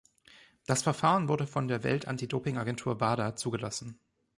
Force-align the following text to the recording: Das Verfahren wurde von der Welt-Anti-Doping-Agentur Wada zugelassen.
Das 0.65 0.81
Verfahren 0.81 1.27
wurde 1.27 1.45
von 1.45 1.67
der 1.67 1.83
Welt-Anti-Doping-Agentur 1.83 2.99
Wada 2.99 3.35
zugelassen. 3.35 3.99